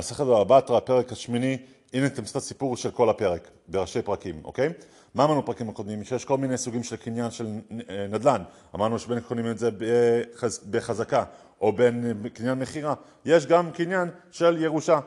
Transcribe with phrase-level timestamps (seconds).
[0.00, 1.58] מסכת בבא בתרא, הפרק השמיני,
[1.92, 4.68] הנה תמצית הסיפור של כל הפרק, בראשי פרקים, אוקיי?
[5.14, 6.04] מה אמרנו בפרקים הקודמים?
[6.04, 7.46] שיש כל מיני סוגים של קניין של
[7.90, 8.42] אה, נדל"ן.
[8.74, 10.60] אמרנו שבין קונים את זה בחז...
[10.70, 11.24] בחזקה
[11.60, 12.94] או בין קניין מכירה.
[13.24, 15.00] יש גם קניין של ירושה.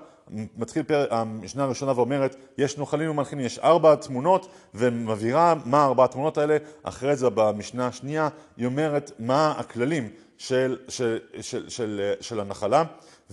[0.58, 6.38] מתחיל פרק, המשנה הראשונה ואומרת, יש נוחלים ומלחינים, יש ארבע תמונות, ומבהירה מה ארבע התמונות
[6.38, 10.10] האלה, אחרי זה במשנה השנייה, היא אומרת מה הכללים
[10.44, 12.84] של, של, של, של, של הנחלה,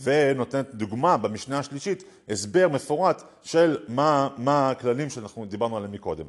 [0.02, 6.26] ונותנת דוגמה במשנה השלישית, הסבר מפורט של מה, מה הכללים שאנחנו דיברנו עליהם מקודם.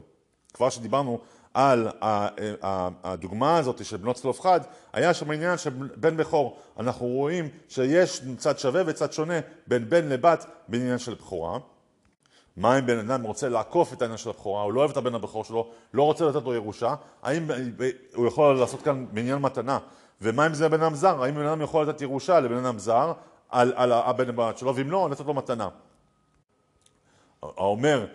[0.54, 1.20] כבר שדיברנו
[1.54, 1.88] על
[3.04, 4.60] הדוגמה הזאת של בנות צלופחד,
[4.94, 5.70] היה שם עניין של
[6.02, 6.60] בכור.
[6.80, 11.60] אנחנו רואים שיש צד שווה וצד שונה בין בן לבת בעניין של בכורה.
[12.58, 15.16] מה אם בן אדם רוצה לעקוף את העניין של הבכורה, הוא לא אוהב את הבן
[15.16, 17.48] הבכור שלו, לא רוצה לתת לו ירושה, האם
[18.16, 19.80] הוא יכול לעשות כאן בעניין מתנה?
[20.22, 21.24] ומה אם זה בן אדם זר?
[21.24, 23.14] האם בן אדם יכול לתת ירושה לבן אדם זר
[23.50, 25.70] על, על הבן הבת שלו, ואם לא, לתת לו מתנה?
[27.44, 28.06] האומר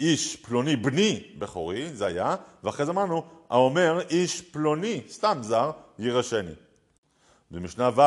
[0.00, 6.54] איש פלוני בני בכורי, זה היה, ואחרי זה אמרנו, האומר איש פלוני, סתם זר, יירשני.
[7.50, 8.00] במשנה ו'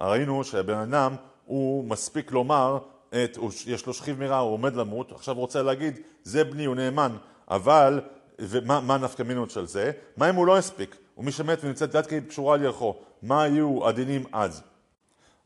[0.00, 5.34] ראינו שהבן אדם הוא מספיק לומר, את, יש לו שכיב מרע, הוא עומד למות, עכשיו
[5.34, 7.16] רוצה להגיד, זה בני, הוא נאמן,
[7.50, 8.00] אבל,
[8.38, 9.90] ומה נפקא מינות של זה?
[10.16, 10.96] מה אם הוא לא הספיק?
[11.18, 14.62] ומי שמת ונמצאת יד קשורה על ירחו, מה היו הדינים אז?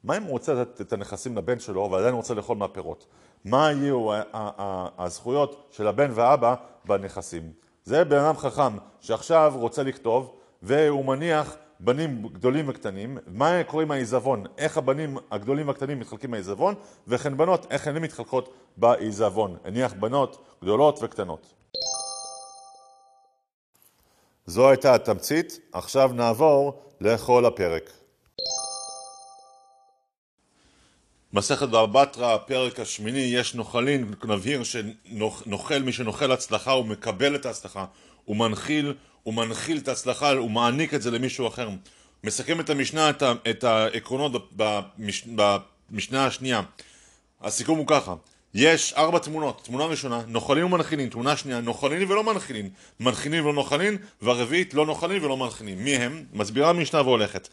[0.04, 3.06] מה אם הוא רוצה לתת את הנכסים לבן שלו ועדיין רוצה לאכול מהפירות?
[3.44, 4.08] מה יהיו
[4.98, 7.52] הזכויות של הבן והאבא בנכסים?
[7.84, 13.90] זה בן אדם חכם שעכשיו רוצה לכתוב והוא מניח בנים גדולים וקטנים, מה קורה עם
[13.90, 16.74] העיזבון, איך הבנים הגדולים והקטנים מתחלקים מהעיזבון,
[17.08, 19.56] וכן בנות, איך הן מתחלקות בעיזבון.
[19.64, 21.61] הניח בנות גדולות וקטנות.
[24.52, 27.90] זו הייתה התמצית, עכשיו נעבור לכל הפרק.
[31.32, 37.46] מסכת בבא בתרא, הפרק השמיני, יש נוחלין, נבהיר שנוכל, מי שנוכל הצלחה הוא מקבל את
[37.46, 37.84] ההצלחה,
[38.24, 41.68] הוא מנחיל, הוא מנחיל את ההצלחה, הוא מעניק את זה למישהו אחר.
[42.24, 45.24] מסכם את המשנה, את, את העקרונות במש,
[45.90, 46.62] במשנה השנייה.
[47.40, 48.14] הסיכום הוא ככה,
[48.54, 52.70] יש ארבע תמונות, תמונה ראשונה, נוחלין ומנחילין, תמונה שנייה, נוחלין ולא מנחילין,
[53.00, 55.78] מנחילין ולא נוחלין, והרביעית לא נוחלין ולא מנחילין.
[55.78, 56.24] מי הם?
[56.32, 57.48] מסבירה המשנה והולכת.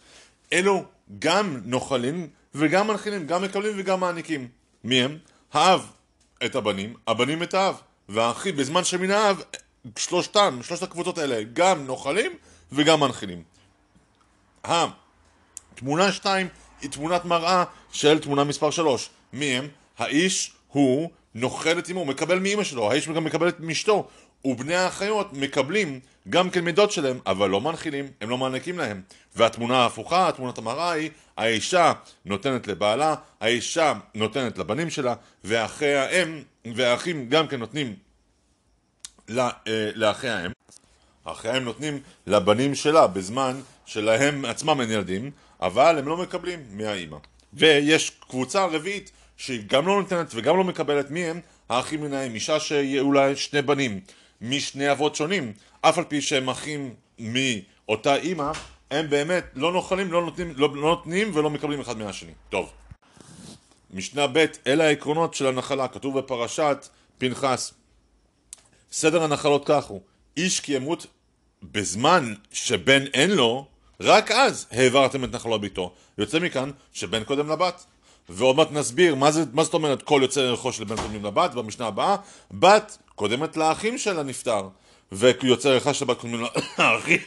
[0.54, 0.84] אלו
[1.20, 4.48] גם נוחלין וגם מנחילים, גם מקבלים וגם מעניקים.
[4.84, 5.18] מי הם?
[5.54, 5.92] האב
[6.46, 7.82] את הבנים, הבנים את האב.
[8.10, 9.42] והאחים בזמן שמן האב,
[9.98, 12.32] שלושתם, שלושת הקבוצות האלה, גם נוחלים
[12.72, 13.44] וגם מנחילים.
[14.64, 16.48] התמונה שתיים
[16.82, 19.10] היא תמונת מראה של תמונה מספר שלוש.
[19.34, 19.68] מי הם?
[19.98, 24.08] האיש הוא נוחל את אמו, מקבל מאמא שלו, האיש גם מקבל את משתו,
[24.46, 26.00] ובני האחיות מקבלים
[26.30, 29.02] גם כן מידות שלהם, אבל לא מנחילים, הם לא מעניקים להם.
[29.36, 31.94] והתמונה ההפוכה, תמונת המראה היא, האישה
[32.26, 35.14] נותנת לבעלה, האישה נותנת לבנים שלה,
[35.44, 36.42] ואחי האם
[36.76, 37.96] והאחים גם כן נותנים
[39.38, 39.50] אה,
[39.96, 40.52] לאחי האם.
[41.24, 45.32] אחי האם נותנים לבנים שלה בזמן שלהם עצמם אין ילדים,
[45.62, 47.18] אבל הם לא מקבלים מהאימא.
[47.54, 51.40] ויש קבוצה רביעית שהיא גם לא נותנת וגם לא מקבלת מי הם
[51.70, 54.00] האחים האם, אישה שיהיו לה שני בנים
[54.42, 58.52] משני אבות שונים, אף על פי שהם אחים מאותה אימא,
[58.92, 62.32] הם באמת לא נוחלים, לא נותנים, לא, לא נותנים ולא מקבלים אחד מהשני.
[62.50, 62.72] טוב.
[63.94, 67.74] משנה ב' אלה העקרונות של הנחלה, כתוב בפרשת פנחס.
[68.92, 70.02] סדר הנחלות כך הוא,
[70.38, 71.08] איש כי ימות
[71.64, 73.68] בזמן שבן אין לו,
[74.00, 75.94] רק אז העברתם את נחלו ביתו.
[76.18, 77.86] יוצא מכאן שבן קודם לבת.
[78.30, 81.54] ועוד מעט נסביר מה, זה, מה זאת אומרת כל יוצא ערכו של בן קודמים לבת
[81.54, 82.16] במשנה הבאה.
[82.52, 84.68] בת קודמת לאחים של הנפטר,
[85.12, 86.46] ויוצא ערכה של בת קודמים
[86.80, 87.20] לאחים.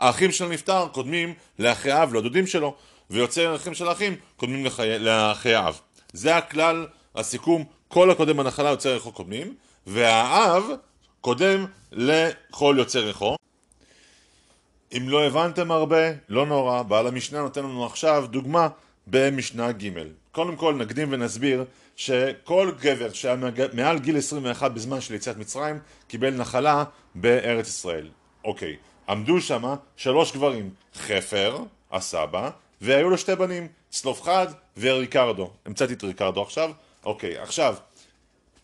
[0.00, 2.74] האחים של הנפטר קודמים לאחי האב, לדודים שלו,
[3.10, 5.80] ויוצא ערכים של האחים קודמים לחיי, לאחי האב.
[6.12, 9.54] זה הכלל, הסיכום, כל הקודם בנחלה יוצא ערכו קודמים,
[9.86, 10.64] והאב
[11.20, 13.36] קודם לכל יוצא ערכו.
[14.96, 15.96] אם לא הבנתם הרבה,
[16.28, 18.68] לא נורא, בעל המשנה נותן לנו עכשיו דוגמה
[19.06, 19.88] במשנה ג'.
[20.38, 21.64] קודם כל נקדים ונסביר
[21.96, 23.36] שכל גבר שהיה
[23.72, 28.08] מעל גיל 21 בזמן של יציאת מצרים קיבל נחלה בארץ ישראל.
[28.44, 28.76] אוקיי,
[29.08, 31.58] עמדו שם שלוש גברים, חפר,
[31.92, 32.50] הסבא,
[32.80, 34.46] והיו לו שתי בנים, צלופחד
[34.76, 35.50] וריקרדו.
[35.66, 36.70] המצאתי את ריקרדו עכשיו?
[37.04, 37.74] אוקיי, עכשיו,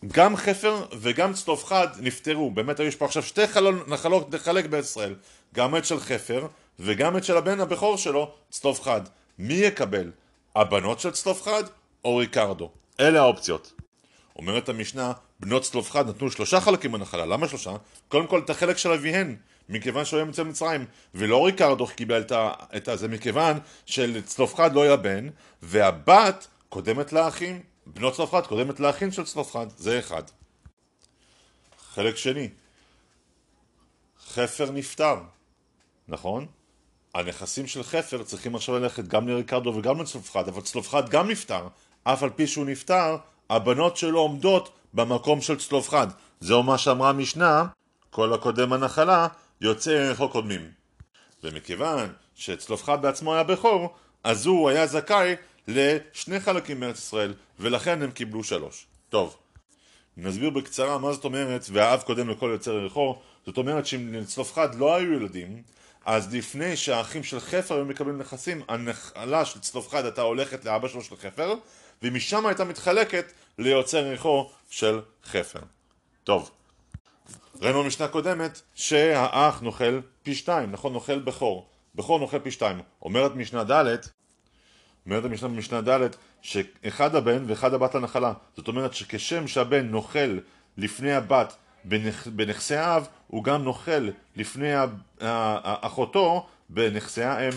[0.07, 5.15] גם חפר וגם צלופחד נפטרו, באמת יש פה עכשיו שתי חלון, נחלות לחלק בארץ ישראל,
[5.55, 6.47] גם את של חפר
[6.79, 9.01] וגם את של הבן הבכור שלו, צלופחד.
[9.39, 10.11] מי יקבל?
[10.55, 11.63] הבנות של צלופחד
[12.05, 12.71] או ריקרדו.
[12.99, 13.73] אלה האופציות.
[14.35, 17.25] אומרת המשנה, בנות צלופחד נתנו שלושה חלקים בנחלה.
[17.25, 17.71] למה שלושה?
[18.07, 19.35] קודם כל את החלק של אביהן,
[19.69, 20.85] מכיוון שהוא היה מצא מצרים,
[21.15, 22.23] ולא ריקרדו קיבל
[22.77, 25.29] את זה מכיוון שלצלופחד לא היה בן,
[25.61, 27.63] והבת קודמת לאחים.
[27.85, 30.23] בנות צלופחד קודמת לאחים של צלופחד, זה אחד.
[31.93, 32.49] חלק שני,
[34.27, 35.15] חפר נפטר,
[36.07, 36.45] נכון?
[37.15, 41.67] הנכסים של חפר צריכים עכשיו ללכת גם לריקרדו וגם לצלופחד, אבל צלופחד גם נפטר,
[42.03, 43.17] אף על פי שהוא נפטר,
[43.49, 46.07] הבנות שלו עומדות במקום של צלופחד.
[46.39, 47.65] זהו מה שאמרה המשנה,
[48.09, 49.27] כל הקודם הנחלה
[49.61, 50.61] יוצא ערכו קודמים.
[51.43, 55.35] ומכיוון שצלופחד בעצמו היה בכור, אז הוא היה זכאי
[55.67, 58.85] לשני חלקים מארץ ישראל, ולכן הם קיבלו שלוש.
[59.09, 59.37] טוב,
[60.17, 64.95] נסביר בקצרה מה זאת אומרת והאב קודם לכל יוצר ערכו, זאת אומרת שאם לצלופחד לא
[64.95, 65.61] היו ילדים,
[66.05, 71.03] אז לפני שהאחים של חפר היו מקבלים נכסים, הנחלה של צלופחד הייתה הולכת לאבא שלו
[71.03, 71.53] של חפר,
[72.01, 75.59] ומשם הייתה מתחלקת ליוצר ערכו של חפר.
[76.23, 76.51] טוב,
[77.61, 80.93] ראינו במשנה קודמת שהאח נוכל פי שתיים, נכון?
[80.93, 81.69] נוכל בכור.
[81.95, 82.81] בכור נוכל פי שתיים.
[83.01, 83.97] אומרת משנה ד'
[85.05, 86.09] אומרת המשנה במשנה ד'
[86.41, 88.33] שאחד הבן ואחד הבת לנחלה.
[88.57, 90.37] זאת אומרת שכשם שהבן נוכל
[90.77, 91.55] לפני הבת
[91.87, 92.27] בנכ...
[92.27, 94.71] בנכסי האב, הוא גם נוכל לפני
[95.81, 97.53] אחותו בנכסי האם.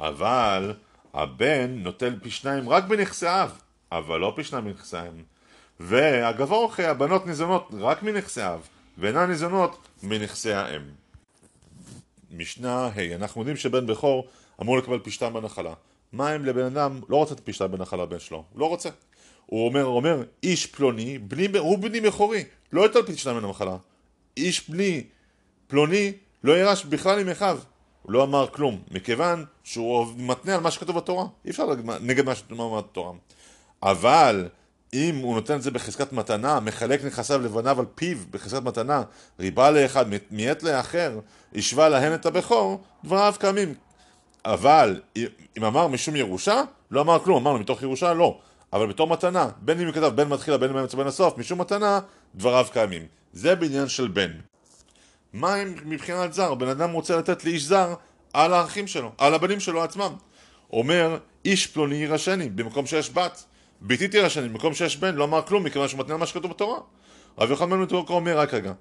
[0.00, 0.74] אבל
[1.14, 3.58] הבן נוטל פי שניים רק בנכסי האב,
[3.92, 5.22] אבל לא פי שניים בנכסי האם.
[5.80, 10.82] והגבור אוכל הבנות ניזונות רק מנכסי האב, ואינן ניזונות מנכסי האם.
[12.30, 14.28] משנה ה' hey, אנחנו יודעים שבן בכור
[14.62, 15.74] אמור לקבל פי שתיים בנחלה.
[16.12, 18.44] מה אם לבן אדם לא רוצה את פי שתיים בנחלה בן שלו?
[18.52, 18.88] הוא לא רוצה.
[19.46, 23.76] הוא אומר, אומר, איש פלוני, בני, הוא בני בכורי, לא יטל פי שתיים בנחלה.
[24.36, 25.04] איש בני
[25.66, 26.12] פלוני
[26.44, 27.58] לא ירש בכלל עם אחיו.
[28.02, 31.26] הוא לא אמר כלום, מכיוון שהוא מתנה על מה שכתוב בתורה.
[31.44, 31.66] אי אפשר
[32.00, 33.12] נגד מה שכתוב בתורה.
[33.82, 34.48] אבל
[34.94, 39.02] אם הוא נותן את זה בחזקת מתנה, מחלק נכסיו לבניו על פיו בחזקת מתנה,
[39.40, 41.18] ריבה לאחד, מעת לאחר,
[41.54, 43.74] השווה להן את הבכור, דבריו קיימים.
[44.44, 45.00] אבל
[45.58, 48.38] אם אמר משום ירושה, לא אמר כלום, אמרנו מתוך ירושה לא.
[48.72, 52.00] אבל בתור מתנה, בין אם הוא כתב בין מתחילה בין באמצע בין הסוף, משום מתנה,
[52.34, 53.06] דבריו קיימים.
[53.32, 54.30] זה בעניין של בן.
[55.32, 56.54] מה אם מבחינת זר?
[56.54, 57.94] בן אדם רוצה לתת לאיש זר
[58.32, 60.12] על האחים שלו, על הבנים שלו עצמם.
[60.72, 63.44] אומר, איש פלוני יירשני, במקום שיש בת.
[63.80, 66.78] ביתי תירשני, במקום שיש בן, לא אמר כלום, מכיוון שהוא מתנה מה שכתוב בתורה.
[67.38, 68.72] רבי יוחנן בן מתורקו אומר, רק רגע,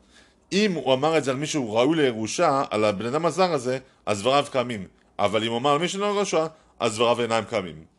[0.51, 4.21] אם הוא אמר את זה על מישהו ראוי לירושה, על הבן אדם הזר הזה, אז
[4.21, 4.87] דבריו קיימים.
[5.19, 6.47] אבל אם הוא אמר על מישהו לא ירושה,
[6.79, 7.94] אז דבריו אינם קיימים.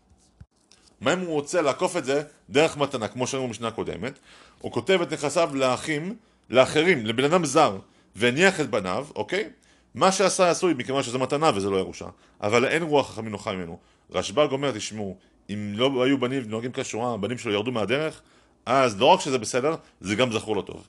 [1.01, 4.19] מה אם הוא רוצה לעקוף את זה דרך מתנה, כמו שראינו במשנה הקודמת?
[4.61, 6.17] הוא כותב את נכסיו לאחים,
[6.51, 7.79] לאחרים, לבן אדם זר,
[8.17, 9.49] והניח את בניו, אוקיי?
[9.95, 12.07] מה שעשה עשוי, מכיוון שזה מתנה וזה לא ירושה.
[12.41, 13.79] אבל אין רוח חכמים נוחה ממנו.
[14.11, 15.17] רשב"ג אומר, תשמעו,
[15.51, 18.23] אם לא היו בנים נוהגים כשורה, הבנים שלו ירדו מהדרך,
[18.67, 20.87] אז לא רק שזה בסדר, זה גם זכור לו טוב.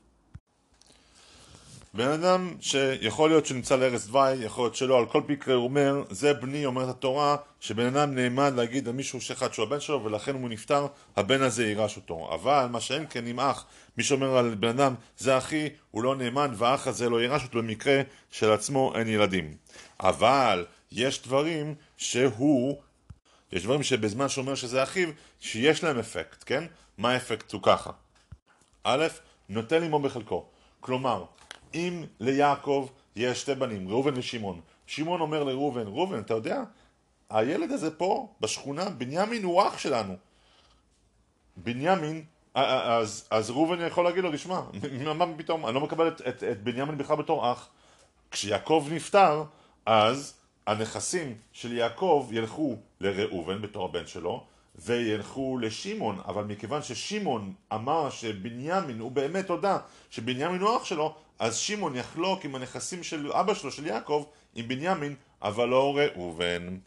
[1.97, 6.03] בן אדם שיכול להיות שנמצא לארץ דווי, יכול להיות שלא, על כל מקרה הוא אומר,
[6.09, 10.35] זה בני, אומרת התורה, שבן אדם נעמד להגיד על מישהו שאחד שהוא הבן שלו, ולכן
[10.35, 12.29] הוא נפטר, הבן הזה יירש אותו.
[12.33, 13.65] אבל מה שאין כן עם אח,
[13.97, 17.57] מי שאומר על בן אדם, זה אחי, הוא לא נאמן, והאח הזה לא יירש אותו
[17.57, 18.01] במקרה
[18.31, 19.55] של עצמו אין ילדים.
[19.99, 22.77] אבל יש דברים שהוא,
[23.51, 25.09] יש דברים שבזמן שאומר שזה אחיו,
[25.39, 26.63] שיש להם אפקט, כן?
[26.97, 27.91] מה האפקט הוא ככה?
[28.83, 29.07] א',
[29.49, 30.45] נוטל עמו בחלקו.
[30.79, 31.23] כלומר,
[31.73, 36.63] אם ליעקב יש שתי בנים, ראובן ושמעון, שמעון אומר לראובן, ראובן, אתה יודע,
[37.29, 40.13] הילד הזה פה, בשכונה, בנימין הוא אח שלנו.
[41.57, 44.61] בנימין, אז, אז ראובן יכול להגיד לו, תשמע,
[45.15, 47.69] מה פתאום, אני לא מקבל את, את, את בנימין בכלל בתור אח.
[48.31, 49.43] כשיעקב נפטר,
[49.85, 50.33] אז
[50.67, 54.43] הנכסים של יעקב ילכו לראובן בתור הבן שלו,
[54.75, 59.77] וילכו לשמעון, אבל מכיוון ששמעון אמר שבנימין, הוא באמת הודה
[60.09, 64.25] שבנימין הוא אח שלו, אז שמעון יחלוק עם הנכסים של אבא שלו, של יעקב,
[64.55, 66.77] עם בנימין, אבל לא ראובן.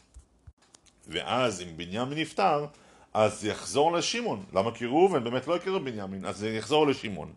[1.09, 2.66] ואז אם בנימין נפטר,
[3.14, 4.45] אז יחזור לשמעון.
[4.52, 4.75] למה?
[4.75, 7.33] כי ראובן באמת לא הכיר בנימין, אז יחזור לשמעון.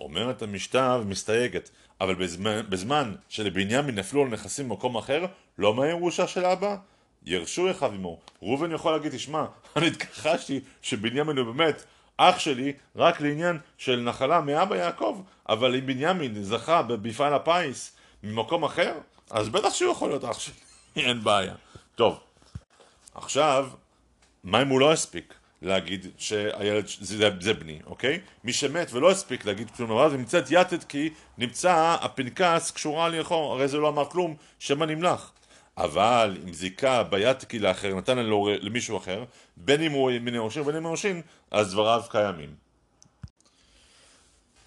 [0.00, 5.26] אומרת המשתה ומסתייגת, אבל בזמן, בזמן שלבנימין נפלו על נכסים במקום אחר,
[5.58, 6.76] לא מהירושה של אבא?
[7.26, 8.18] ירשו אחיו עמו.
[8.42, 9.44] ראובן יכול להגיד, תשמע,
[9.76, 11.84] אני התכחשתי שבנימין הוא באמת
[12.18, 18.64] אח שלי רק לעניין של נחלה מאבא יעקב, אבל אם בנימין זכה במפעל הפיס ממקום
[18.64, 18.92] אחר,
[19.30, 20.54] אז בטח שהוא יכול להיות אח שלי,
[21.06, 21.54] אין בעיה.
[21.94, 22.20] טוב,
[23.14, 23.68] עכשיו,
[24.44, 28.20] מה אם הוא לא הספיק להגיד שהילד זה, זה בני, אוקיי?
[28.44, 33.68] מי שמת ולא הספיק להגיד כלום זה נמצאת יתד כי נמצא הפנקס קשורה לאחור, הרי
[33.68, 35.32] זה לא אמר כלום, שמא נמלח.
[35.78, 39.24] אבל אם זיכה ביתקי לאחר, נתן לו למישהו אחר,
[39.56, 42.54] בין אם הוא מיני עושין ובין אם הוא עושין, אז דבריו קיימים.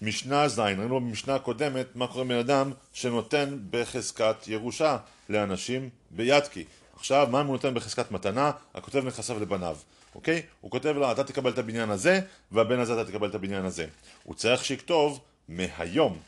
[0.02, 4.96] משנה ז', ראינו במשנה הקודמת מה קורה בן אדם שנותן בחזקת ירושה
[5.28, 6.64] לאנשים ביתקי.
[6.96, 8.50] עכשיו, מה אם הוא נותן בחזקת מתנה?
[8.74, 9.76] הכותב נכסיו לבניו.
[10.14, 10.42] אוקיי?
[10.60, 12.20] הוא כותב לה, אתה תקבל את הבניין הזה,
[12.52, 13.86] והבן הזה אתה תקבל את הבניין הזה.
[14.22, 16.18] הוא צריך שיכתוב מהיום,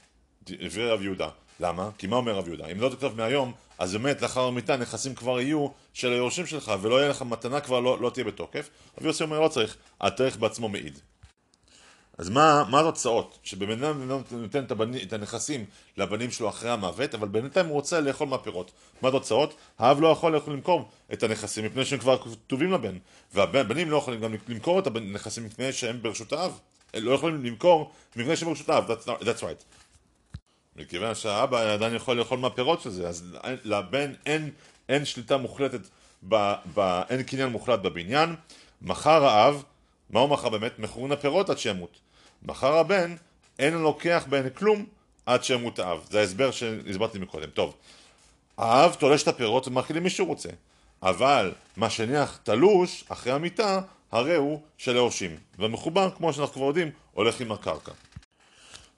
[0.43, 1.29] דברי רב יהודה.
[1.61, 1.91] למה?
[1.99, 2.67] כי מה אומר רב יהודה?
[2.67, 7.01] אם לא תכתוב מהיום, אז באמת לאחר המיטה נכסים כבר יהיו של היורשים שלך, ולא
[7.01, 8.69] יהיה לך מתנה כבר לא, לא תהיה בתוקף.
[8.99, 10.99] רב יוסי אומר לא צריך, התאריך בעצמו מעיד.
[12.19, 13.39] אז מה, מה התוצאות?
[13.43, 15.65] שבן אדם נותן את, הבני, את הנכסים
[15.97, 18.71] לבנים שלו אחרי המוות, אבל בינתיים הוא רוצה לאכול מהפירות.
[19.03, 19.55] מה התוצאות?
[19.79, 22.99] האב לא יכול למכור את הנכסים מפני שהם כבר כתובים לבן,
[23.35, 26.59] והבנים לא יכולים גם למכור את הנכסים מפני שהם ברשות האב.
[26.95, 29.84] לא יכולים למכור מפני שהם ברשות האב, that's, that's right.
[30.77, 34.51] מכיוון שהאבא עדיין יכול לאכול מהפירות של זה, אז לבן אין,
[34.89, 35.81] אין שליטה מוחלטת,
[36.29, 38.35] ב, ב, אין קניין מוחלט בבניין.
[38.83, 39.63] מחר האב,
[40.11, 40.79] מה הוא מכר באמת?
[40.79, 41.99] מכרון הפירות עד שימות.
[42.43, 43.17] מחר הבן,
[43.59, 44.87] אין לוקח בהן כלום
[45.27, 46.07] עד שימות האב.
[46.11, 47.51] זה ההסבר שהסברתי מקודם.
[47.51, 47.75] טוב,
[48.59, 50.49] האב תולש את הפירות ומאכיל מי שהוא רוצה.
[51.03, 53.81] אבל מה שניח תלוש אחרי המיטה,
[54.13, 55.37] הרי הוא של היורשים.
[55.59, 57.93] והמחובר, כמו שאנחנו כבר יודעים, הולך עם הקרקע.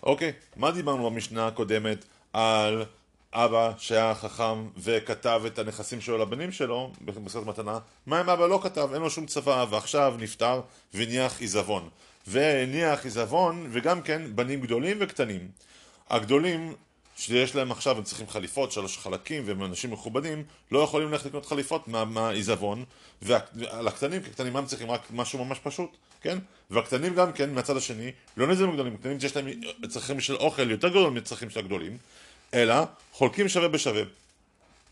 [0.03, 2.85] אוקיי, מה דיברנו במשנה הקודמת על
[3.33, 7.79] אבא שהיה חכם וכתב את הנכסים שלו לבנים שלו במסכת מתנה?
[8.07, 8.89] מה אם אבא לא כתב?
[8.93, 10.61] אין לו שום צבא ועכשיו נפטר
[10.95, 11.89] והניח עיזבון.
[12.27, 15.49] והניח עיזבון וגם כן בנים גדולים וקטנים.
[16.11, 16.75] הגדולים
[17.17, 21.47] שיש להם עכשיו, הם צריכים חליפות, שלוש חלקים, והם אנשים מכובדים, לא יכולים ללכת לקנות
[21.47, 22.85] חליפות מהעיזבון,
[23.23, 26.39] ועל הקטנים, כי הקטנים הם צריכים רק משהו ממש פשוט, כן?
[26.71, 29.47] והקטנים גם כן, מהצד השני, לא נזרים גדולים, קטנים שיש להם
[29.89, 31.97] צרכים של אוכל יותר גדולים מצרכים של הגדולים,
[32.55, 32.75] אלא
[33.13, 34.03] חולקים שווה בשווה.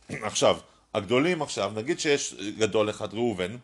[0.08, 0.58] עכשיו,
[0.94, 3.56] הגדולים עכשיו, נגיד שיש גדול אחד, ראובן,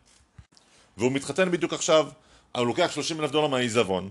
[0.97, 2.09] והוא מתחתן בדיוק עכשיו,
[2.57, 4.09] הוא לוקח 30 אלף דולר מהעיזבון,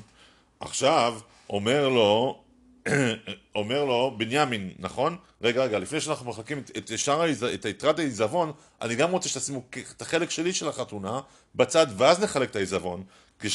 [0.59, 2.41] עכשיו אומר לו
[3.55, 5.17] אומר לו בנימין, נכון?
[5.41, 8.51] רגע, רגע, לפני שאנחנו מחלקים את, את שאר את יתרת העיזבון,
[8.81, 9.61] אני גם רוצה שתשימו
[9.95, 11.19] את החלק שלי של החתונה
[11.55, 13.03] בצד, ואז נחלק את העיזבון.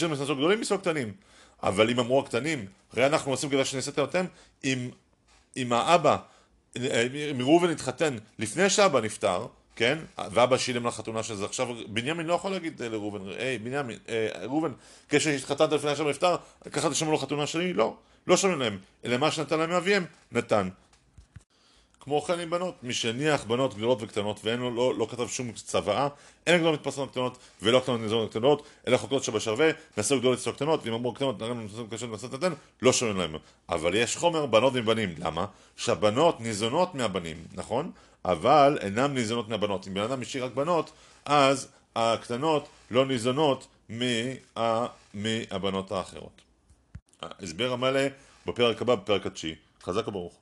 [0.03, 1.13] לנו מסנסות גדולים מסוג קטנים.
[1.63, 4.25] אבל אם אמרו הקטנים, הרי אנחנו עושים כדי שנעשה אתם,
[4.65, 4.91] אם,
[5.57, 6.17] אם האבא,
[6.77, 9.99] אם ראובן התחתן לפני שאבא נפטר, כן?
[10.31, 11.45] ואבא שילם לחתונה של זה.
[11.45, 14.73] עכשיו, בנימין לא יכול להגיד לראובן, היי, בנימין, אה, ראובן,
[15.09, 16.37] כשהתחתנת לפני שאבא נפטר,
[16.73, 17.73] ככה תשמעו לו חתונה שלי?
[17.73, 17.97] לא.
[18.27, 20.69] לא שומעים להם, אלא מה שנתן להם מאביהם, נתן.
[22.05, 25.53] כמו כן עם בנות, מי שהניח בנות גדולות וקטנות ואין לו, לא, לא כתב שום
[25.53, 26.09] צוואה,
[26.47, 30.81] אין גדולות מתפרסמות קטנות ולא קטנות נזונות קטנות, אלא חוקרות שבשווה, נעשו גדולות אצלו קטנות,
[30.85, 33.35] ואם אמרו קטנות, נראה לנו נעשו קטנות נעשו נתן, לא שומעים להם.
[33.69, 35.47] אבל יש חומר בנות מבנים, למה?
[35.77, 37.91] שהבנות ניזונות מהבנים, נכון?
[38.25, 39.89] אבל אינן ניזונות מהבנות.
[39.89, 40.91] אם בן אדם השאיר רק בנות,
[41.25, 46.41] אז הקטנות לא ניזונות מה, מהבנות האחרות.
[47.23, 48.01] ההסבר המלא
[48.47, 49.55] בפרק הבא, בפרק התשיעי.
[49.83, 50.41] חזק וברוך.